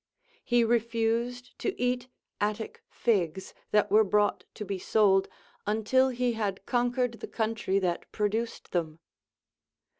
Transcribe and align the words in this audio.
He 0.43 0.63
refused 0.63 1.59
to 1.59 1.79
eat 1.79 2.07
Attic 2.39 2.81
figs 2.89 3.53
that 3.69 3.91
were 3.91 4.03
brought 4.03 4.45
to 4.55 4.65
be 4.65 4.79
sold, 4.79 5.27
until 5.67 6.09
he 6.09 6.33
had 6.33 6.65
conciuered 6.65 7.19
the 7.19 7.27
country 7.27 7.79
tluit 7.79 8.05
produced 8.11 8.71
them. 8.71 8.97